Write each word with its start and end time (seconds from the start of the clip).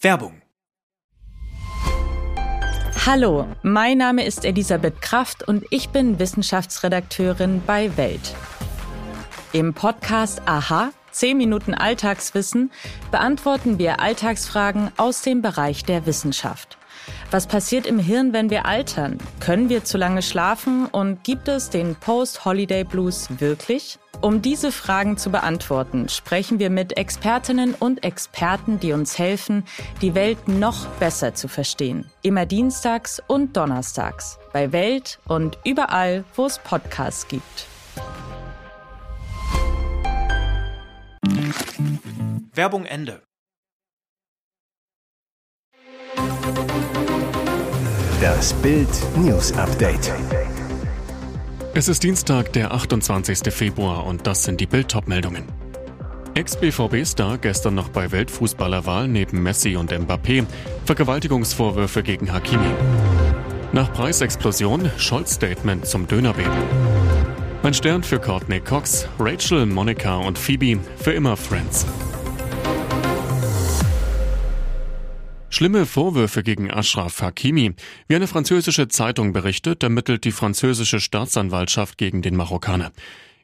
Werbung. 0.00 0.42
Hallo, 3.04 3.48
mein 3.62 3.98
Name 3.98 4.24
ist 4.24 4.44
Elisabeth 4.44 5.02
Kraft 5.02 5.42
und 5.42 5.64
ich 5.70 5.88
bin 5.88 6.20
Wissenschaftsredakteurin 6.20 7.62
bei 7.66 7.96
Welt. 7.96 8.34
Im 9.52 9.74
Podcast 9.74 10.42
Aha, 10.46 10.90
10 11.10 11.36
Minuten 11.36 11.74
Alltagswissen, 11.74 12.70
beantworten 13.10 13.78
wir 13.78 13.98
Alltagsfragen 13.98 14.92
aus 14.98 15.22
dem 15.22 15.42
Bereich 15.42 15.84
der 15.84 16.06
Wissenschaft. 16.06 16.78
Was 17.32 17.48
passiert 17.48 17.86
im 17.86 17.98
Hirn, 17.98 18.32
wenn 18.32 18.50
wir 18.50 18.66
altern? 18.66 19.18
Können 19.40 19.68
wir 19.68 19.82
zu 19.82 19.98
lange 19.98 20.22
schlafen 20.22 20.86
und 20.86 21.24
gibt 21.24 21.48
es 21.48 21.70
den 21.70 21.96
Post-Holiday 21.96 22.84
Blues 22.84 23.40
wirklich? 23.40 23.98
Um 24.20 24.42
diese 24.42 24.72
Fragen 24.72 25.16
zu 25.16 25.30
beantworten, 25.30 26.08
sprechen 26.08 26.58
wir 26.58 26.70
mit 26.70 26.96
Expertinnen 26.96 27.74
und 27.74 28.02
Experten, 28.02 28.80
die 28.80 28.92
uns 28.92 29.16
helfen, 29.16 29.64
die 30.02 30.16
Welt 30.16 30.48
noch 30.48 30.86
besser 30.98 31.34
zu 31.34 31.46
verstehen. 31.46 32.10
Immer 32.22 32.44
dienstags 32.44 33.22
und 33.28 33.56
donnerstags 33.56 34.38
bei 34.52 34.72
Welt 34.72 35.20
und 35.28 35.56
überall, 35.64 36.24
wo 36.34 36.46
es 36.46 36.58
Podcasts 36.58 37.28
gibt. 37.28 37.66
Werbung 42.52 42.86
Ende. 42.86 43.22
Das 48.20 48.52
Bild 48.54 48.88
News 49.16 49.52
Update. 49.52 50.12
Es 51.78 51.86
ist 51.86 52.02
Dienstag, 52.02 52.52
der 52.54 52.72
28. 52.72 53.54
Februar 53.54 54.04
und 54.04 54.26
das 54.26 54.42
sind 54.42 54.60
die 54.60 54.66
Bild 54.66 54.92
meldungen 55.06 55.44
Ex-BVB-Star 56.34 57.38
gestern 57.38 57.76
noch 57.76 57.90
bei 57.90 58.10
Weltfußballerwahl 58.10 59.06
neben 59.06 59.44
Messi 59.44 59.76
und 59.76 59.92
Mbappé. 59.92 60.44
Vergewaltigungsvorwürfe 60.86 62.02
gegen 62.02 62.32
Hakimi. 62.32 62.74
Nach 63.70 63.92
Preisexplosion 63.92 64.90
Scholz-Statement 64.96 65.86
zum 65.86 66.08
Dönerbeben. 66.08 66.50
Ein 67.62 67.74
Stern 67.74 68.02
für 68.02 68.18
Courtney 68.18 68.58
Cox, 68.58 69.06
Rachel, 69.20 69.64
Monica 69.64 70.16
und 70.16 70.36
Phoebe, 70.36 70.80
für 70.96 71.12
immer 71.12 71.36
Friends. 71.36 71.86
Schlimme 75.58 75.86
Vorwürfe 75.86 76.44
gegen 76.44 76.70
Ashraf 76.70 77.20
Hakimi. 77.20 77.74
Wie 78.06 78.14
eine 78.14 78.28
französische 78.28 78.86
Zeitung 78.86 79.32
berichtet, 79.32 79.82
ermittelt 79.82 80.22
die 80.22 80.30
französische 80.30 81.00
Staatsanwaltschaft 81.00 81.98
gegen 81.98 82.22
den 82.22 82.36
Marokkaner. 82.36 82.92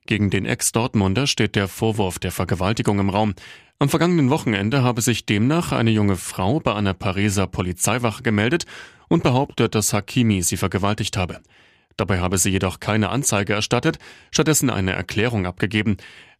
Gegen 0.06 0.30
den 0.30 0.46
Ex-Dortmunder 0.46 1.26
steht 1.26 1.56
der 1.56 1.66
Vorwurf 1.66 2.20
der 2.20 2.30
Vergewaltigung 2.30 3.00
im 3.00 3.10
Raum. 3.10 3.34
Am 3.80 3.88
vergangenen 3.88 4.30
Wochenende 4.30 4.84
habe 4.84 5.00
sich 5.00 5.26
demnach 5.26 5.72
eine 5.72 5.90
junge 5.90 6.14
Frau 6.14 6.60
bei 6.60 6.72
einer 6.72 6.94
Pariser 6.94 7.48
Polizeiwache 7.48 8.22
gemeldet 8.22 8.64
und 9.08 9.24
behauptet, 9.24 9.74
dass 9.74 9.92
Hakimi 9.92 10.42
sie 10.42 10.56
vergewaltigt 10.56 11.16
habe. 11.16 11.40
Dabei 11.96 12.20
habe 12.20 12.38
sie 12.38 12.50
jedoch 12.50 12.78
keine 12.78 13.08
Anzeige 13.08 13.54
erstattet, 13.54 13.98
stattdessen 14.30 14.70
eine 14.70 14.92
Erklärung 14.92 15.46
abgegeben. 15.46 15.96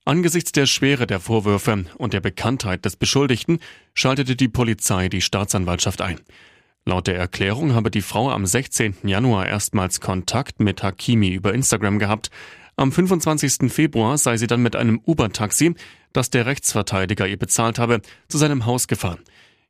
Angesichts 0.06 0.52
der 0.52 0.66
Schwere 0.66 1.06
der 1.06 1.19
Vorwürfe 1.19 1.86
und 1.97 2.12
der 2.12 2.20
Bekanntheit 2.20 2.84
des 2.84 2.94
Beschuldigten 2.94 3.58
schaltete 3.94 4.36
die 4.36 4.48
Polizei 4.48 5.08
die 5.08 5.22
Staatsanwaltschaft 5.22 6.02
ein. 6.02 6.20
Laut 6.84 7.06
der 7.06 7.16
Erklärung 7.16 7.72
habe 7.72 7.91
die 7.91 8.02
Frau 8.02 8.30
am 8.30 8.44
16. 8.44 8.96
Januar 9.05 9.46
erstmals 9.46 10.02
Kontakt 10.02 10.61
mit 10.61 10.83
Hakimi 10.83 11.30
über 11.30 11.55
Instagram 11.55 11.98
gehabt. 11.98 12.30
Am 12.77 12.92
25. 12.92 13.72
Februar 13.72 14.19
sei 14.19 14.36
sie 14.36 14.46
dann 14.46 14.61
mit 14.61 14.77
einem 14.77 15.00
Uber-Taxi, 15.06 15.74
das 16.12 16.28
der 16.28 16.44
Rechtsverteidiger 16.44 17.27
ihr 17.27 17.39
bezahlt 17.39 17.78
habe, 17.78 18.02
zu 18.28 18.36
seinem 18.36 18.66
Haus 18.66 18.89
gefahren. 18.89 19.20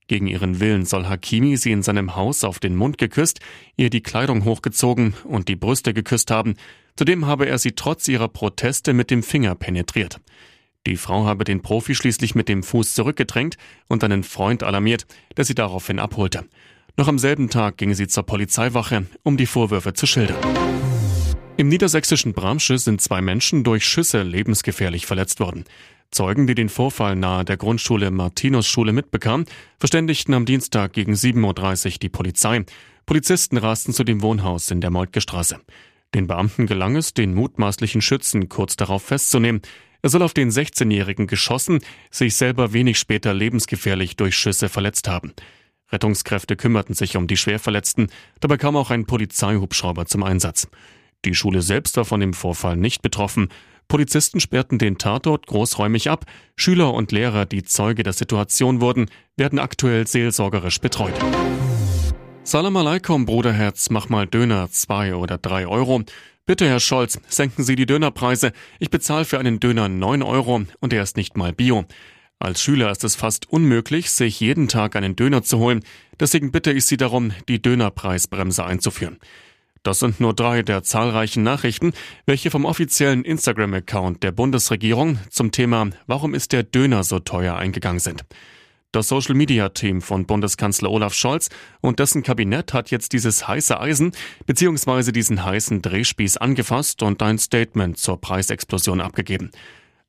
Gegen 0.09 0.27
ihren 0.27 0.59
Willen 0.59 0.85
soll 0.85 1.07
Hakimi 1.07 1.57
sie 1.57 1.71
in 1.71 1.85
seinem 1.85 2.17
Haus 2.17 2.43
auf 2.43 2.59
den 2.59 2.75
Mund 2.75 2.99
geküsst, 2.99 3.39
ihr 3.77 3.89
die 3.89 4.03
Kleidung 4.03 4.45
hochgezogen 4.45 5.15
und 5.23 5.49
die 5.49 5.57
Brüste 5.57 5.95
geküsst 5.95 6.33
haben. 6.33 6.57
Zudem 6.97 7.27
habe 7.27 7.47
er 7.47 7.59
sie 7.59 7.73
trotz 7.73 8.07
ihrer 8.07 8.29
Proteste 8.29 8.93
mit 8.93 9.11
dem 9.11 9.23
Finger 9.23 9.55
penetriert. 9.57 10.21
Die 10.87 10.97
Frau 10.97 11.25
habe 11.25 11.45
den 11.45 11.61
Profi 11.63 11.95
schließlich 11.95 12.35
mit 12.35 12.49
dem 12.49 12.63
Fuß 12.63 12.95
zurückgedrängt 12.95 13.57
und 13.89 14.05
einen 14.05 14.23
Freund 14.23 14.63
alarmiert, 14.63 15.07
der 15.37 15.45
sie 15.45 15.55
daraufhin 15.55 15.99
abholte. 15.99 16.45
Noch 16.97 17.09
am 17.09 17.19
selben 17.19 17.51
Tag 17.51 17.79
ging 17.79 17.95
sie 17.95 18.07
zur 18.07 18.25
Polizeiwache, 18.25 19.07
um 19.25 19.37
die 19.37 19.47
Vorwürfe 19.47 19.95
zu 19.95 20.07
schildern. 20.07 20.39
Im 21.57 21.69
niedersächsischen 21.69 22.33
Bramsche 22.33 22.79
sind 22.79 23.01
zwei 23.01 23.21
Menschen 23.21 23.65
durch 23.65 23.87
Schüsse 23.87 24.23
lebensgefährlich 24.23 25.07
verletzt 25.07 25.41
worden. 25.41 25.65
Zeugen, 26.11 26.47
die 26.47 26.55
den 26.55 26.69
Vorfall 26.69 27.17
nahe 27.17 27.45
der 27.45 27.57
Grundschule 27.57 28.13
Martinusschule 28.13 28.93
mitbekamen, 28.93 29.47
verständigten 29.79 30.35
am 30.35 30.47
Dienstag 30.47 30.93
gegen 30.93 31.15
7.30 31.15 31.95
Uhr 31.95 31.99
die 31.99 32.09
Polizei. 32.09 32.65
Polizisten 33.07 33.57
rasten 33.57 33.93
zu 33.93 34.05
dem 34.05 34.23
Wohnhaus 34.23 34.71
in 34.71 34.81
der 34.81 34.91
Moltke 34.91 35.21
Straße. 35.21 35.59
Den 36.15 36.29
Beamten 36.29 36.67
gelang 36.67 36.97
es, 36.97 37.13
den 37.13 37.35
mutmaßlichen 37.35 38.01
Schützen 38.01 38.49
kurz 38.49 38.77
darauf 38.77 39.03
festzunehmen. 39.03 39.63
Er 40.01 40.11
soll 40.11 40.23
auf 40.23 40.35
den 40.35 40.51
16-Jährigen 40.51 41.27
geschossen, 41.27 41.81
sich 42.11 42.37
selber 42.37 42.73
wenig 42.73 42.99
später 42.99 43.35
lebensgefährlich 43.35 44.17
durch 44.17 44.37
Schüsse 44.37 44.69
verletzt 44.69 45.09
haben. 45.09 45.33
Rettungskräfte 45.91 46.57
kümmerten 46.57 46.95
sich 46.95 47.17
um 47.17 47.27
die 47.27 47.37
Schwerverletzten, 47.37 48.09
dabei 48.41 48.57
kam 48.57 48.77
auch 48.77 48.91
ein 48.91 49.07
Polizeihubschrauber 49.07 50.07
zum 50.07 50.23
Einsatz. 50.23 50.69
Die 51.25 51.35
Schule 51.35 51.63
selbst 51.63 51.97
war 51.97 52.05
von 52.05 52.21
dem 52.21 52.35
Vorfall 52.35 52.77
nicht 52.77 53.03
betroffen. 53.03 53.49
Polizisten 53.89 54.41
sperrten 54.41 54.79
den 54.79 54.99
Tatort 54.99 55.47
großräumig 55.47 56.11
ab. 56.11 56.27
Schüler 56.57 56.95
und 56.95 57.13
Lehrer, 57.13 57.47
die 57.47 57.65
Zeuge 57.65 58.03
der 58.03 58.13
Situation 58.13 58.81
wurden, 58.81 59.11
werden 59.37 59.59
aktuell 59.59 60.07
seelsorgerisch 60.07 60.81
betreut. 60.81 61.15
Salam 62.47 62.77
alaikum, 62.77 63.25
Bruderherz, 63.25 63.89
mach 63.89 64.11
mal 64.11 64.27
Döner, 64.27 64.71
zwei 64.71 65.15
oder 65.15 65.39
drei 65.39 65.67
Euro. 65.67 66.03
Bitte, 66.45 66.69
Herr 66.69 66.79
Scholz, 66.79 67.19
senken 67.27 67.65
Sie 67.65 67.75
die 67.75 67.87
Dönerpreise. 67.87 68.53
Ich 68.79 68.91
bezahle 68.91 69.25
für 69.25 69.39
einen 69.39 69.61
Döner 69.61 69.89
neun 69.89 70.23
Euro 70.23 70.63
und 70.79 70.93
er 70.93 71.03
ist 71.03 71.17
nicht 71.17 71.39
mal 71.39 71.55
Bio. 71.55 71.87
Als 72.39 72.61
Schüler 72.61 72.91
ist 72.91 73.03
es 73.03 73.17
fast 73.17 73.49
unmöglich, 73.49 74.11
sich 74.11 74.41
jeden 74.41 74.69
Tag 74.69 74.95
einen 74.95 75.17
Döner 75.17 75.43
zu 75.43 75.59
holen. 75.59 75.83
Deswegen 76.21 76.53
bitte 76.53 76.71
ich 76.71 76.85
Sie 76.85 76.99
darum, 76.99 77.33
die 77.49 77.63
Dönerpreisbremse 77.63 78.63
einzuführen. 78.63 79.19
Das 79.83 80.01
sind 80.01 80.21
nur 80.21 80.35
drei 80.35 80.61
der 80.61 80.83
zahlreichen 80.83 81.43
Nachrichten, 81.43 81.95
welche 82.27 82.51
vom 82.51 82.67
offiziellen 82.67 83.25
Instagram-Account 83.25 84.23
der 84.23 84.33
Bundesregierung 84.33 85.19
zum 85.31 85.51
Thema 85.51 85.89
Warum 86.07 86.35
ist 86.35 86.53
der 86.53 86.63
Döner 86.63 87.05
so 87.05 87.21
teuer 87.21 87.57
eingegangen 87.57 88.01
sind. 88.01 88.23
Das 88.95 89.09
Social-Media-Team 89.09 90.03
von 90.03 90.25
Bundeskanzler 90.25 90.89
Olaf 90.89 91.15
Scholz 91.15 91.49
und 91.81 91.99
dessen 91.99 92.23
Kabinett 92.23 92.73
hat 92.73 92.93
jetzt 92.93 93.13
dieses 93.13 93.49
heiße 93.49 93.81
Eisen 93.81 94.13
bzw. 94.47 95.11
diesen 95.11 95.45
heißen 95.45 95.83
Drehspieß 95.83 96.37
angefasst 96.37 97.03
und 97.03 97.21
ein 97.21 97.39
Statement 97.39 97.99
zur 97.99 98.21
Preisexplosion 98.21 99.01
abgegeben. 99.01 99.51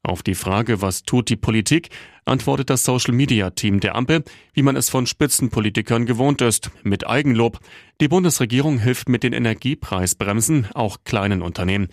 Auf 0.04 0.22
die 0.22 0.36
Frage, 0.36 0.84
was 0.84 1.02
tut 1.02 1.30
die 1.30 1.36
Politik, 1.36 1.90
antwortet 2.26 2.70
das 2.70 2.84
Social-Media-Team 2.84 3.80
der 3.80 3.96
Ampel, 3.96 4.24
wie 4.54 4.62
man 4.62 4.76
es 4.76 4.92
von 4.92 5.08
Spitzenpolitikern 5.08 6.06
gewohnt 6.06 6.44
ist, 6.44 6.70
mit 6.84 7.08
Eigenlob. 7.08 7.58
Die 8.02 8.08
Bundesregierung 8.08 8.78
hilft 8.78 9.10
mit 9.10 9.24
den 9.24 9.34
Energiepreisbremsen 9.34 10.68
auch 10.76 10.98
kleinen 11.06 11.42
Unternehmen, 11.42 11.88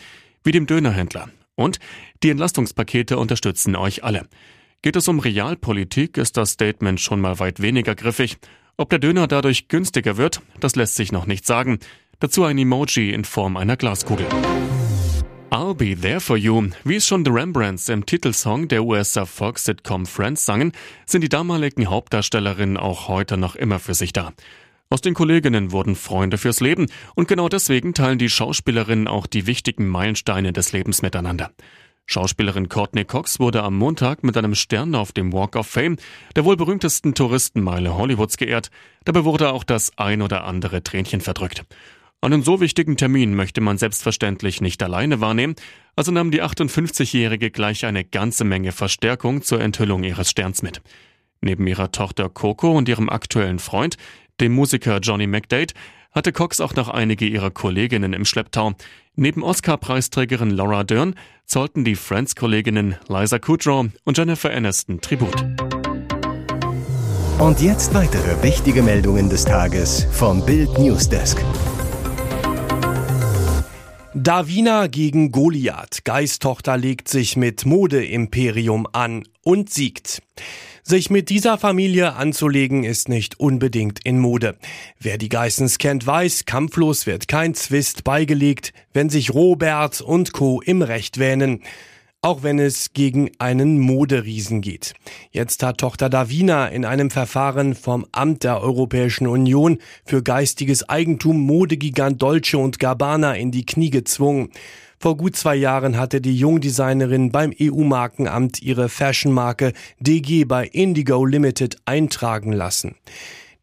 wie 0.44 0.52
dem 0.52 0.66
Dönerhändler. 0.66 1.31
Und 1.54 1.78
die 2.22 2.28
Entlastungspakete 2.28 3.16
unterstützen 3.16 3.76
euch 3.76 4.04
alle. 4.04 4.26
Geht 4.84 4.97
es 4.97 5.06
um 5.06 5.20
Realpolitik, 5.20 6.16
ist 6.16 6.37
das 6.37 6.50
Statement 6.50 7.00
schon 7.00 7.20
mal 7.20 7.38
weit 7.38 7.62
weniger 7.62 7.94
griffig. 7.94 8.38
Ob 8.76 8.91
der 8.91 8.98
Döner 8.98 9.28
dadurch 9.28 9.69
günstiger 9.69 10.16
wird, 10.16 10.43
das 10.59 10.75
lässt 10.75 10.97
sich 10.97 11.12
noch 11.12 11.25
nicht 11.25 11.47
sagen. 11.47 11.78
Dazu 12.19 12.43
ein 12.43 12.59
Emoji 12.59 13.12
in 13.12 13.25
Form 13.25 13.56
einer 13.56 13.76
Glaskugel. 13.76 14.26
I'll 15.50 15.75
be 15.75 15.94
there 15.94 16.19
for 16.19 16.37
you. 16.37 16.70
Wie 16.82 16.97
es 16.97 17.06
schon 17.06 17.25
The 17.25 17.31
Rembrandts 17.31 17.88
im 17.91 18.06
Titelsong 18.06 18.66
der 18.66 18.82
US-Erfolgs-Sitcom 18.82 20.04
Friends 20.04 20.44
sangen, 20.44 20.72
sind 21.06 21.20
die 21.20 21.28
damaligen 21.28 21.88
Hauptdarstellerinnen 21.88 22.76
auch 22.76 23.06
heute 23.06 23.37
noch 23.37 23.55
immer 23.55 23.78
für 23.78 23.94
sich 23.94 24.12
da. 24.12 24.32
Aus 24.90 25.00
den 25.00 25.14
Kolleginnen 25.14 25.70
wurden 25.70 25.94
Freunde 25.94 26.38
fürs 26.38 26.58
Leben 26.58 26.87
und 27.14 27.28
genau 27.28 27.49
deswegen 27.49 27.94
teilen 27.94 28.19
die 28.19 28.28
Schauspielerinnen 28.28 29.06
auch 29.06 29.28
die 29.28 29.46
wichtigen 29.46 29.87
Meilensteine 29.87 30.52
des 30.52 30.73
Lebens 30.73 31.02
miteinander. 31.02 31.52
Schauspielerin 32.12 32.69
Courtney 32.69 33.06
Cox 33.06 33.41
wurde 33.41 33.62
am 33.62 33.79
Montag 33.79 34.23
mit 34.23 34.37
einem 34.37 34.55
Stern 34.55 34.94
auf 34.94 35.12
dem 35.12 35.32
Walk 35.32 35.56
of 35.56 35.67
Fame, 35.67 35.97
der 36.37 36.44
wohl 36.44 36.59
berühmtesten 36.59 37.14
Touristenmeile 37.14 37.97
Hollywoods, 37.97 38.37
geehrt. 38.37 38.70
Dabei 39.06 39.25
wurde 39.25 39.50
auch 39.50 39.64
das 39.64 39.97
ein 39.97 40.20
oder 40.20 40.44
andere 40.44 40.82
Tränchen 40.82 41.23
verdrückt. 41.23 41.64
Einen 42.20 42.43
so 42.43 42.61
wichtigen 42.61 42.99
Termin 42.99 43.35
möchte 43.35 43.62
man 43.62 43.79
selbstverständlich 43.79 44.61
nicht 44.61 44.82
alleine 44.82 45.23
wahrnehmen, 45.23 45.56
also 45.97 46.12
nahm 46.12 46.31
die 46.31 46.43
58-Jährige 46.43 47.50
gleich 47.50 47.87
eine 47.87 48.05
ganze 48.05 48.44
Menge 48.44 48.73
Verstärkung 48.73 49.41
zur 49.41 49.62
Enthüllung 49.62 50.05
ihres 50.05 50.29
Sterns 50.29 50.61
mit. 50.61 50.82
Neben 51.41 51.67
ihrer 51.67 51.93
Tochter 51.93 52.29
Coco 52.29 52.73
und 52.73 52.91
ihrem 52.91 53.09
aktuellen 53.09 53.59
Freund, 53.59 53.97
dem 54.38 54.53
Musiker 54.53 54.99
Johnny 54.99 55.26
McDade, 55.26 55.73
hatte 56.12 56.32
Cox 56.32 56.61
auch 56.61 56.75
noch 56.75 56.88
einige 56.88 57.26
ihrer 57.26 57.50
Kolleginnen 57.50 58.12
im 58.12 58.25
Schlepptau. 58.25 58.75
Neben 59.14 59.43
Oscar-Preisträgerin 59.43 60.50
Laura 60.50 60.85
Dern 60.85 61.14
zollten 61.44 61.85
die 61.85 61.97
Friends-Kolleginnen 61.97 62.97
Liza 63.09 63.38
Kudrow 63.38 63.88
und 64.05 64.17
Jennifer 64.17 64.50
Aniston 64.50 65.03
Tribut. 65.03 65.35
Und 67.38 67.61
jetzt 67.61 67.93
weitere 67.93 68.43
wichtige 68.43 68.82
Meldungen 68.82 69.29
des 69.29 69.44
Tages 69.44 70.06
vom 70.12 70.47
Bild 70.47 70.79
Newsdesk. 70.79 71.44
Davina 74.14 74.88
gegen 74.88 75.32
Goliath. 75.32 76.05
Geistochter 76.05 76.76
legt 76.76 77.09
sich 77.09 77.38
mit 77.38 77.64
Modeimperium 77.64 78.87
an 78.93 79.25
und 79.43 79.70
siegt. 79.70 80.23
Sich 80.82 81.09
mit 81.09 81.31
dieser 81.31 81.56
Familie 81.56 82.14
anzulegen 82.14 82.85
ist 82.85 83.09
nicht 83.09 83.41
unbedingt 83.41 84.05
in 84.05 84.19
Mode. 84.19 84.59
Wer 85.00 85.17
die 85.17 85.31
Geissens 85.31 85.79
kennt, 85.79 86.06
weiß, 86.06 86.44
kampflos 86.44 87.06
wird 87.06 87.26
kein 87.26 87.55
Zwist 87.55 88.05
beigelegt, 88.05 88.75
wenn 88.93 89.09
sich 89.09 89.32
Robert 89.32 90.03
und 90.03 90.35
Co. 90.35 90.61
im 90.61 90.82
Recht 90.82 91.19
wähnen 91.19 91.62
auch 92.22 92.44
wenn 92.44 92.60
es 92.60 92.92
gegen 92.92 93.32
einen 93.38 93.80
Moderiesen 93.80 94.60
geht. 94.60 94.94
Jetzt 95.32 95.64
hat 95.64 95.78
Tochter 95.78 96.08
Davina 96.08 96.69
in 96.69 96.84
einem 96.84 97.10
Verfahren 97.10 97.74
vom 97.74 98.06
Amt 98.12 98.44
der 98.44 98.62
Europäischen 98.62 99.26
Union 99.26 99.78
für 100.04 100.22
geistiges 100.22 100.88
Eigentum 100.88 101.40
Modegigant 101.40 102.22
Dolce 102.22 102.58
und 102.58 102.78
Gabbana 102.78 103.34
in 103.34 103.50
die 103.50 103.66
Knie 103.66 103.90
gezwungen. 103.90 104.50
Vor 105.00 105.16
gut 105.16 105.34
zwei 105.34 105.56
Jahren 105.56 105.98
hatte 105.98 106.20
die 106.20 106.38
Jungdesignerin 106.38 107.32
beim 107.32 107.52
EU-Markenamt 107.60 108.62
ihre 108.62 108.88
Fashionmarke 108.88 109.72
DG 109.98 110.44
bei 110.44 110.64
Indigo 110.68 111.25
Limited 111.25 111.76
eintragen 111.86 112.52
lassen. 112.52 112.94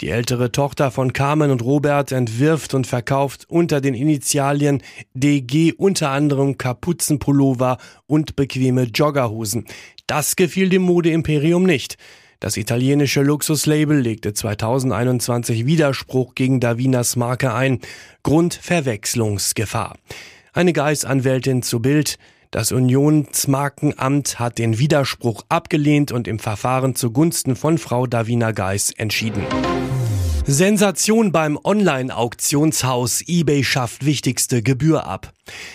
Die 0.02 0.12
ältere 0.12 0.54
Tochter 0.54 0.92
von 0.92 1.12
Carmen 1.12 1.52
und 1.52 1.62
Robert 1.62 2.14
entwirft 2.14 2.74
und 2.74 2.88
verkauft 2.88 3.46
unter 3.50 3.82
den 3.82 3.94
Initialien 3.94 4.82
DG 5.14 5.74
unter 5.74 6.12
anderem 6.12 6.58
Kapuzenpullover 6.58 7.78
und 8.08 8.38
bequeme 8.38 8.84
Joggerhosen. 8.84 9.66
Das 10.08 10.38
gefiel 10.38 10.70
dem 10.70 10.84
Modeimperium 10.84 11.64
nicht. 11.64 11.98
Das 12.40 12.56
italienische 12.56 13.24
Luxuslabel 13.24 14.00
legte 14.00 14.34
2021 14.34 15.66
Widerspruch 15.66 16.34
gegen 16.34 16.62
Davinas 16.62 17.18
Marke 17.18 17.54
ein. 17.54 17.80
Grund 18.24 18.54
Verwechslungsgefahr. 18.54 19.98
Eine 20.54 20.72
Geistanwältin 20.72 21.62
zu 21.62 21.82
Bild. 21.82 22.18
Das 22.52 22.72
Unionsmarkenamt 22.72 24.40
hat 24.40 24.58
den 24.58 24.80
Widerspruch 24.80 25.44
abgelehnt 25.50 26.12
und 26.12 26.28
im 26.28 26.40
Verfahren 26.40 26.96
zugunsten 26.96 27.56
von 27.56 27.78
Frau 27.78 28.08
Davina 28.08 28.54
Geis 28.54 28.92
entschieden. 28.98 29.44
Sensation 30.48 31.32
beim 31.32 31.60
Online-Auktionshaus 31.64 33.22
eBay 33.28 33.64
schafft 33.64 34.04
wichtigste 34.04 34.64
Gebühr 34.64 35.06
ab. 35.06 35.32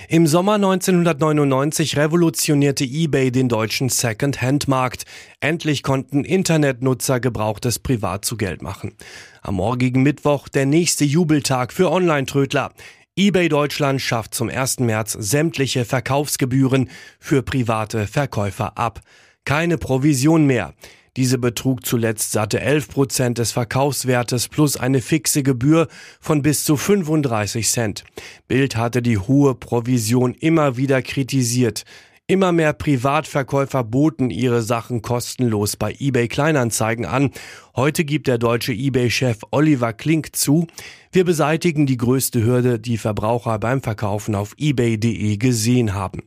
Im 0.08 0.26
Sommer 0.26 0.54
1999 0.54 1.96
revolutionierte 1.96 2.82
eBay 2.82 3.30
den 3.30 3.48
deutschen 3.48 3.88
Second-Hand-Markt. 3.88 5.04
Endlich 5.38 5.84
konnten 5.84 6.24
Internetnutzer 6.24 7.20
Gebrauchtes 7.20 7.78
privat 7.78 8.24
zu 8.24 8.36
Geld 8.36 8.62
machen. 8.62 8.96
Am 9.42 9.54
morgigen 9.54 10.02
Mittwoch 10.02 10.48
der 10.48 10.66
nächste 10.66 11.04
Jubeltag 11.04 11.72
für 11.72 11.92
Online-Trödler 11.92 12.72
eBay 13.16 13.48
Deutschland 13.48 14.02
schafft 14.02 14.34
zum 14.34 14.48
1. 14.48 14.80
März 14.80 15.12
sämtliche 15.12 15.84
Verkaufsgebühren 15.84 16.90
für 17.20 17.44
private 17.44 18.08
Verkäufer 18.08 18.76
ab. 18.76 19.02
Keine 19.44 19.78
Provision 19.78 20.46
mehr. 20.46 20.74
Diese 21.16 21.38
betrug 21.38 21.86
zuletzt 21.86 22.32
satte 22.32 22.60
11 22.60 22.88
Prozent 22.88 23.38
des 23.38 23.52
Verkaufswertes 23.52 24.48
plus 24.48 24.76
eine 24.76 25.00
fixe 25.00 25.44
Gebühr 25.44 25.86
von 26.20 26.42
bis 26.42 26.64
zu 26.64 26.76
35 26.76 27.68
Cent. 27.68 28.02
Bild 28.48 28.74
hatte 28.74 29.00
die 29.00 29.18
hohe 29.18 29.54
Provision 29.54 30.34
immer 30.34 30.76
wieder 30.76 31.00
kritisiert. 31.00 31.84
Immer 32.26 32.52
mehr 32.52 32.72
Privatverkäufer 32.72 33.84
boten 33.84 34.30
ihre 34.30 34.62
Sachen 34.62 35.02
kostenlos 35.02 35.76
bei 35.76 35.94
eBay 35.98 36.26
Kleinanzeigen 36.26 37.04
an. 37.04 37.32
Heute 37.76 38.06
gibt 38.06 38.28
der 38.28 38.38
deutsche 38.38 38.72
eBay-Chef 38.72 39.40
Oliver 39.50 39.92
Klink 39.92 40.34
zu, 40.34 40.66
wir 41.12 41.26
beseitigen 41.26 41.84
die 41.84 41.98
größte 41.98 42.42
Hürde, 42.42 42.80
die 42.80 42.96
Verbraucher 42.96 43.58
beim 43.58 43.82
Verkaufen 43.82 44.34
auf 44.34 44.54
ebay.de 44.56 45.36
gesehen 45.36 45.92
haben. 45.92 46.22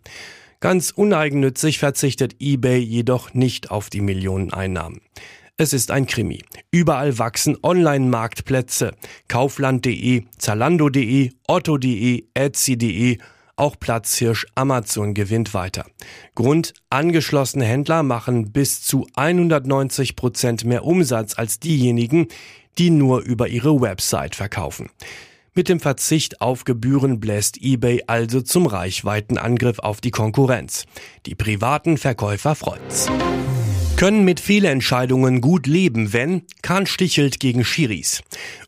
Ganz 0.59 0.91
uneigennützig 0.91 1.79
verzichtet 1.79 2.35
eBay 2.39 2.77
jedoch 2.77 3.33
nicht 3.33 3.71
auf 3.71 3.89
die 3.89 4.01
Millioneneinnahmen. 4.01 5.01
Es 5.57 5.73
ist 5.73 5.89
ein 5.89 6.05
Krimi. 6.05 6.43
Überall 6.69 7.17
wachsen 7.17 7.57
Online-Marktplätze. 7.63 8.91
Kaufland.de, 9.27 10.25
Zalando.de, 10.37 11.31
Otto.de, 11.47 12.25
Etsy.de 12.35 13.17
auch 13.57 13.75
Platzhirsch 13.79 14.47
Amazon 14.55 15.13
gewinnt 15.13 15.53
weiter. 15.53 15.85
Grund, 16.35 16.73
angeschlossene 16.89 17.65
Händler 17.65 18.03
machen 18.03 18.51
bis 18.51 18.81
zu 18.81 19.07
190 19.15 20.15
Prozent 20.15 20.63
mehr 20.63 20.85
Umsatz 20.85 21.37
als 21.37 21.59
diejenigen, 21.59 22.27
die 22.77 22.89
nur 22.89 23.21
über 23.21 23.47
ihre 23.47 23.81
Website 23.81 24.35
verkaufen. 24.35 24.89
Mit 25.53 25.69
dem 25.69 25.79
Verzicht 25.79 26.39
auf 26.39 26.65
Gebühren 26.65 27.19
bläst 27.19 27.57
eBay 27.59 28.03
also 28.05 28.41
zum 28.41 28.67
Reichweitenangriff 28.67 29.79
auf 29.79 30.01
die 30.01 30.11
Konkurrenz. 30.11 30.85
Die 31.25 31.33
privaten 31.33 31.97
Verkäufer 31.97 32.53
freut's 32.53 33.09
können 33.97 34.23
mit 34.23 34.39
Fehlentscheidungen 34.39 35.41
gut 35.41 35.65
leben, 35.65 36.13
wenn 36.13 36.43
Kahn 36.61 36.85
stichelt 36.85 37.39
gegen 37.39 37.65
Schiris. 37.65 38.21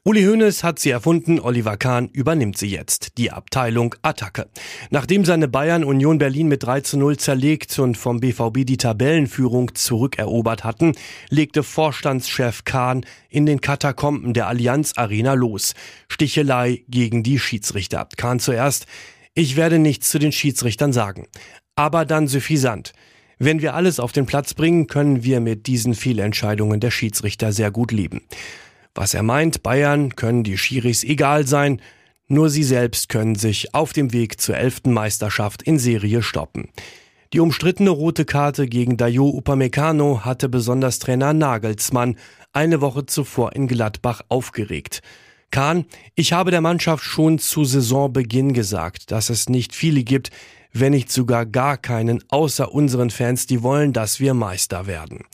Uli 0.04 0.24
Hoeneß 0.24 0.64
hat 0.64 0.80
sie 0.80 0.90
erfunden, 0.90 1.40
Oliver 1.40 1.78
Kahn 1.78 2.08
übernimmt 2.08 2.58
sie 2.58 2.72
jetzt, 2.72 3.20
die 3.20 3.30
Abteilung 3.32 3.94
Attacke. 4.02 4.50
Nachdem 4.90 5.26
seine 5.26 5.48
Bayern 5.48 5.84
Union 5.84 6.18
Berlin 6.18 6.48
mit 6.48 6.64
3 6.64 6.82
zu 6.82 6.98
0 6.98 7.18
zerlegt 7.18 7.78
und 7.78 7.96
vom 7.96 8.20
BVB 8.20 8.66
die 8.66 8.78
Tabellenführung 8.78 9.76
zurückerobert 9.76 10.64
hatten, 10.64 10.94
legte 11.30 11.62
Vorstandschef 11.62 12.64
Kahn 12.64 13.06
in 13.30 13.46
den 13.46 13.62
Katakomben 13.62 14.34
der 14.34 14.48
Allianz 14.48 14.94
Arena 14.96 15.36
los. 15.36 15.76
Stichelei 16.08 16.82
gegen 16.88 17.22
die 17.22 17.38
Schiedsrichter. 17.38 18.10
Kahn 18.18 18.40
zuerst, 18.40 18.88
ich 19.36 19.58
werde 19.58 19.78
nichts 19.78 20.10
zu 20.10 20.18
den 20.18 20.32
Schiedsrichtern 20.32 20.92
sagen. 20.92 21.28
Aber 21.76 22.06
dann 22.06 22.28
suffisant. 22.28 22.94
Wenn 23.42 23.62
wir 23.62 23.74
alles 23.74 24.02
auf 24.02 24.12
den 24.12 24.26
Platz 24.26 24.54
bringen, 24.54 24.88
können 24.88 25.24
wir 25.24 25.40
mit 25.40 25.66
diesen 25.68 25.96
Fehlentscheidungen 25.96 26.82
der 26.82 26.92
Schiedsrichter 26.92 27.54
sehr 27.54 27.72
gut 27.72 27.94
leben. 27.94 28.22
Was 28.94 29.14
er 29.14 29.24
meint, 29.24 29.64
Bayern 29.64 30.18
können 30.18 30.44
die 30.44 30.58
Schiris 30.58 31.06
egal 31.06 31.48
sein, 31.48 31.82
nur 32.28 32.50
sie 32.50 32.64
selbst 32.64 33.08
können 33.08 33.36
sich 33.36 33.74
auf 33.74 33.94
dem 33.94 34.12
Weg 34.12 34.42
zur 34.42 34.58
elften 34.58 34.92
Meisterschaft 34.92 35.64
in 35.64 35.80
Serie 35.80 36.22
stoppen. 36.22 36.68
Die 37.32 37.40
umstrittene 37.40 37.92
rote 37.92 38.26
Karte 38.26 38.68
gegen 38.68 38.98
Dayo 38.98 39.30
Upamecano 39.30 40.26
hatte 40.26 40.50
besonders 40.50 41.00
Trainer 41.00 41.32
Nagelsmann 41.32 42.18
eine 42.52 42.82
Woche 42.82 43.06
zuvor 43.06 43.56
in 43.56 43.68
Gladbach 43.68 44.22
aufgeregt. 44.28 45.02
Kahn, 45.50 45.86
ich 46.16 46.34
habe 46.34 46.52
der 46.52 46.62
Mannschaft 46.62 47.04
schon 47.04 47.40
zu 47.40 47.64
Saisonbeginn 47.64 48.52
gesagt, 48.52 49.12
dass 49.12 49.30
es 49.30 49.48
nicht 49.48 49.74
viele 49.74 50.04
gibt, 50.04 50.30
wenn 50.74 50.92
nicht 50.92 51.12
sogar 51.12 51.46
gar 51.46 51.78
keinen 51.78 52.24
außer 52.30 52.72
unseren 52.72 53.10
Fans, 53.10 53.48
die 53.48 53.64
wollen, 53.64 53.94
dass 53.94 54.20
wir 54.20 54.34
Meister 54.34 54.88
werden. 54.88 55.26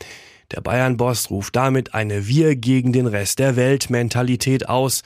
Der 0.51 0.61
Bayern-Boss 0.61 1.29
ruft 1.31 1.55
damit 1.55 1.93
eine 1.93 2.27
Wir 2.27 2.55
gegen 2.55 2.93
den 2.93 3.07
Rest 3.07 3.39
der 3.39 3.55
Welt 3.55 3.89
Mentalität 3.89 4.69
aus. 4.69 5.01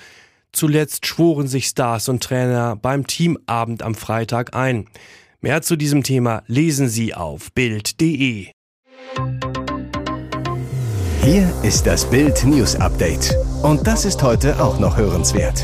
Zuletzt 0.52 1.06
schworen 1.06 1.48
sich 1.48 1.68
Stars 1.68 2.10
und 2.10 2.24
Trainer 2.24 2.76
beim 2.76 3.08
Teamabend 3.08 3.82
am 3.82 3.96
Freitag 3.96 4.56
ein. 4.56 4.88
Mehr 5.42 5.62
zu 5.62 5.78
diesem 5.78 6.04
Thema 6.04 6.44
lesen 6.48 6.90
Sie 6.90 7.14
auf 7.14 7.54
Bild.de. 7.54 8.48
Hier 11.24 11.54
ist 11.64 11.86
das 11.86 12.10
Bild 12.10 12.44
News 12.46 12.76
Update. 12.76 13.36
Und 13.62 13.88
das 13.88 14.04
ist 14.04 14.22
heute 14.24 14.62
auch 14.62 14.80
noch 14.80 14.98
hörenswert. 14.98 15.64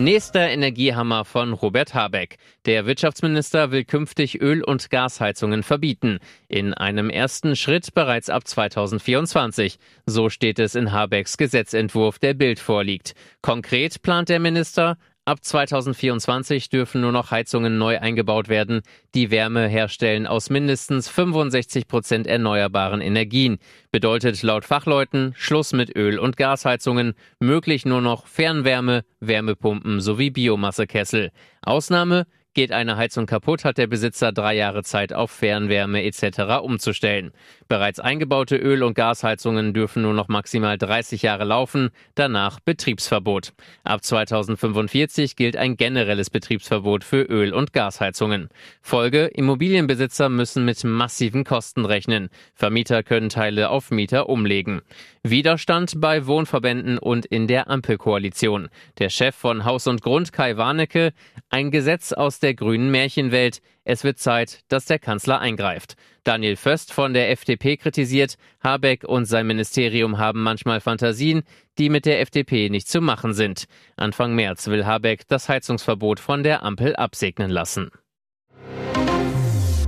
Nächster 0.00 0.48
Energiehammer 0.48 1.26
von 1.26 1.52
Robert 1.52 1.92
Habeck. 1.92 2.38
Der 2.64 2.86
Wirtschaftsminister 2.86 3.70
will 3.70 3.84
künftig 3.84 4.40
Öl- 4.40 4.64
und 4.64 4.88
Gasheizungen 4.88 5.62
verbieten. 5.62 6.20
In 6.48 6.72
einem 6.72 7.10
ersten 7.10 7.54
Schritt 7.54 7.92
bereits 7.92 8.30
ab 8.30 8.48
2024. 8.48 9.78
So 10.06 10.30
steht 10.30 10.58
es 10.58 10.74
in 10.74 10.92
Habecks 10.92 11.36
Gesetzentwurf, 11.36 12.18
der 12.18 12.32
Bild 12.32 12.60
vorliegt. 12.60 13.12
Konkret 13.42 14.00
plant 14.00 14.30
der 14.30 14.40
Minister, 14.40 14.96
Ab 15.26 15.44
2024 15.44 16.70
dürfen 16.70 17.02
nur 17.02 17.12
noch 17.12 17.30
Heizungen 17.30 17.76
neu 17.76 17.98
eingebaut 17.98 18.48
werden, 18.48 18.80
die 19.14 19.30
Wärme 19.30 19.68
herstellen 19.68 20.26
aus 20.26 20.48
mindestens 20.48 21.08
65 21.08 21.86
Prozent 21.86 22.26
erneuerbaren 22.26 23.02
Energien. 23.02 23.58
Bedeutet 23.92 24.42
laut 24.42 24.64
Fachleuten 24.64 25.34
Schluss 25.36 25.74
mit 25.74 25.94
Öl- 25.94 26.18
und 26.18 26.38
Gasheizungen, 26.38 27.12
möglich 27.38 27.84
nur 27.84 28.00
noch 28.00 28.26
Fernwärme, 28.26 29.04
Wärmepumpen 29.20 30.00
sowie 30.00 30.30
Biomassekessel. 30.30 31.32
Ausnahme 31.62 32.26
Geht 32.52 32.72
eine 32.72 32.96
Heizung 32.96 33.26
kaputt, 33.26 33.64
hat 33.64 33.78
der 33.78 33.86
Besitzer 33.86 34.32
drei 34.32 34.56
Jahre 34.56 34.82
Zeit, 34.82 35.12
auf 35.12 35.30
Fernwärme 35.30 36.02
etc. 36.02 36.60
umzustellen. 36.60 37.30
Bereits 37.70 38.00
eingebaute 38.00 38.56
Öl- 38.56 38.82
und 38.82 38.94
Gasheizungen 38.94 39.72
dürfen 39.72 40.02
nur 40.02 40.12
noch 40.12 40.26
maximal 40.26 40.76
30 40.76 41.22
Jahre 41.22 41.44
laufen, 41.44 41.90
danach 42.16 42.58
Betriebsverbot. 42.58 43.52
Ab 43.84 44.02
2045 44.02 45.36
gilt 45.36 45.56
ein 45.56 45.76
generelles 45.76 46.30
Betriebsverbot 46.30 47.04
für 47.04 47.22
Öl- 47.22 47.54
und 47.54 47.72
Gasheizungen. 47.72 48.48
Folge, 48.82 49.26
Immobilienbesitzer 49.26 50.28
müssen 50.28 50.64
mit 50.64 50.82
massiven 50.82 51.44
Kosten 51.44 51.84
rechnen. 51.84 52.30
Vermieter 52.54 53.04
können 53.04 53.28
Teile 53.28 53.70
auf 53.70 53.92
Mieter 53.92 54.28
umlegen. 54.28 54.82
Widerstand 55.22 56.00
bei 56.00 56.26
Wohnverbänden 56.26 56.98
und 56.98 57.24
in 57.24 57.46
der 57.46 57.70
Ampelkoalition. 57.70 58.68
Der 58.98 59.10
Chef 59.10 59.36
von 59.36 59.64
Haus 59.64 59.86
und 59.86 60.02
Grund, 60.02 60.32
Kai 60.32 60.56
Warnecke, 60.56 61.12
ein 61.50 61.70
Gesetz 61.70 62.12
aus 62.12 62.40
der 62.40 62.54
grünen 62.54 62.90
Märchenwelt. 62.90 63.60
Es 63.84 64.02
wird 64.02 64.18
Zeit, 64.18 64.60
dass 64.68 64.86
der 64.86 64.98
Kanzler 64.98 65.40
eingreift. 65.40 65.96
Daniel 66.30 66.54
Föst 66.54 66.92
von 66.92 67.12
der 67.12 67.32
FDP 67.32 67.76
kritisiert, 67.76 68.36
Habeck 68.62 69.02
und 69.02 69.24
sein 69.24 69.48
Ministerium 69.48 70.18
haben 70.18 70.44
manchmal 70.44 70.80
Fantasien, 70.80 71.42
die 71.76 71.88
mit 71.88 72.06
der 72.06 72.20
FDP 72.20 72.68
nicht 72.70 72.86
zu 72.86 73.00
machen 73.00 73.34
sind. 73.34 73.64
Anfang 73.96 74.36
März 74.36 74.68
will 74.68 74.86
Habeck 74.86 75.26
das 75.26 75.48
Heizungsverbot 75.48 76.20
von 76.20 76.44
der 76.44 76.62
Ampel 76.62 76.94
absegnen 76.94 77.50
lassen. 77.50 77.90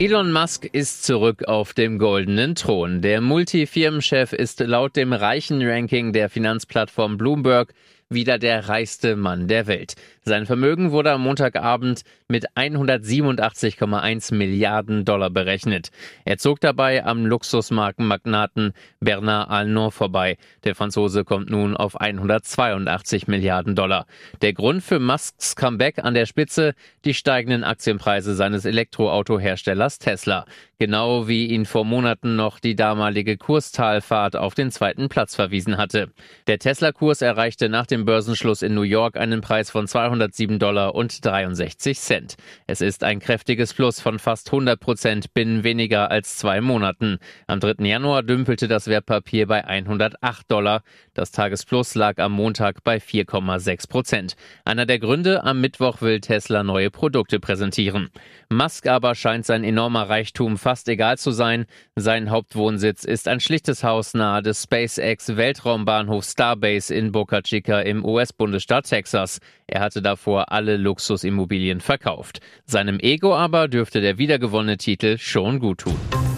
Elon 0.00 0.32
Musk 0.32 0.64
ist 0.64 1.04
zurück 1.04 1.44
auf 1.44 1.74
dem 1.74 2.00
goldenen 2.00 2.56
Thron. 2.56 3.02
Der 3.02 3.20
Multifirmenchef 3.20 4.32
ist 4.32 4.58
laut 4.58 4.96
dem 4.96 5.12
reichen 5.12 5.62
Ranking 5.62 6.12
der 6.12 6.28
Finanzplattform 6.28 7.18
Bloomberg 7.18 7.72
wieder 8.10 8.40
der 8.40 8.68
reichste 8.68 9.14
Mann 9.14 9.46
der 9.46 9.68
Welt. 9.68 9.94
Sein 10.24 10.46
Vermögen 10.46 10.92
wurde 10.92 11.10
am 11.10 11.22
Montagabend 11.22 12.02
mit 12.28 12.46
187,1 12.52 14.32
Milliarden 14.32 15.04
Dollar 15.04 15.30
berechnet. 15.30 15.90
Er 16.24 16.38
zog 16.38 16.60
dabei 16.60 17.04
am 17.04 17.26
Luxusmarkenmagnaten 17.26 18.72
Bernard 19.00 19.50
Arnault 19.50 19.92
vorbei. 19.94 20.36
Der 20.62 20.76
Franzose 20.76 21.24
kommt 21.24 21.50
nun 21.50 21.76
auf 21.76 22.00
182 22.00 23.26
Milliarden 23.26 23.74
Dollar. 23.74 24.06
Der 24.42 24.52
Grund 24.52 24.84
für 24.84 25.00
Musks 25.00 25.56
Comeback 25.56 25.98
an 25.98 26.14
der 26.14 26.26
Spitze 26.26 26.74
die 27.04 27.14
steigenden 27.14 27.64
Aktienpreise 27.64 28.36
seines 28.36 28.64
Elektroautoherstellers 28.64 29.98
Tesla. 29.98 30.46
Genau 30.78 31.28
wie 31.28 31.46
ihn 31.46 31.64
vor 31.64 31.84
Monaten 31.84 32.34
noch 32.34 32.58
die 32.58 32.74
damalige 32.74 33.36
Kurstalfahrt 33.36 34.34
auf 34.34 34.54
den 34.54 34.72
zweiten 34.72 35.08
Platz 35.08 35.36
verwiesen 35.36 35.76
hatte. 35.76 36.10
Der 36.48 36.58
Tesla-Kurs 36.58 37.22
erreichte 37.22 37.68
nach 37.68 37.86
dem 37.86 38.04
Börsenschluss 38.04 38.62
in 38.62 38.74
New 38.74 38.82
York 38.82 39.16
einen 39.16 39.42
Preis 39.42 39.70
von 39.70 39.86
207 40.12 40.58
Dollar 40.58 40.94
und 40.94 41.24
63 41.24 41.98
Cent. 41.98 42.36
Es 42.66 42.80
ist 42.80 43.02
ein 43.02 43.18
kräftiges 43.18 43.72
Plus 43.72 44.00
von 44.00 44.18
fast 44.18 44.48
100 44.48 44.78
Prozent 44.78 45.32
binnen 45.32 45.64
weniger 45.64 46.10
als 46.10 46.36
zwei 46.36 46.60
Monaten. 46.60 47.18
Am 47.46 47.60
3. 47.60 47.84
Januar 47.86 48.22
dümpelte 48.22 48.68
das 48.68 48.88
Wertpapier 48.88 49.46
bei 49.46 49.64
108 49.64 50.50
Dollar. 50.50 50.82
Das 51.14 51.30
Tagesplus 51.30 51.94
lag 51.94 52.18
am 52.18 52.32
Montag 52.32 52.84
bei 52.84 52.98
4,6 52.98 53.88
Prozent. 53.88 54.36
Einer 54.64 54.84
der 54.86 54.98
Gründe, 54.98 55.44
am 55.44 55.60
Mittwoch 55.60 56.02
will 56.02 56.20
Tesla 56.20 56.62
neue 56.62 56.90
Produkte 56.90 57.40
präsentieren. 57.40 58.10
Musk 58.50 58.86
aber 58.86 59.14
scheint 59.14 59.46
sein 59.46 59.64
enormer 59.64 60.08
Reichtum 60.08 60.58
fast 60.58 60.88
egal 60.88 61.16
zu 61.16 61.30
sein. 61.30 61.64
Sein 61.96 62.30
Hauptwohnsitz 62.30 63.04
ist 63.04 63.28
ein 63.28 63.40
schlichtes 63.40 63.82
Haus 63.82 64.12
nahe 64.12 64.42
des 64.42 64.64
SpaceX 64.64 65.36
Weltraumbahnhofs 65.36 66.32
Starbase 66.32 66.94
in 66.94 67.12
Boca 67.12 67.40
Chica 67.40 67.80
im 67.80 68.04
US-Bundesstaat 68.04 68.86
Texas. 68.86 69.40
Er 69.66 69.80
davor 70.02 70.52
alle 70.52 70.76
Luxusimmobilien 70.76 71.80
verkauft. 71.80 72.40
Seinem 72.64 72.98
Ego 73.00 73.34
aber 73.34 73.68
dürfte 73.68 74.00
der 74.00 74.18
wiedergewonnene 74.18 74.76
Titel 74.76 75.18
schon 75.18 75.58
gut 75.58 75.78
tun. 75.78 76.31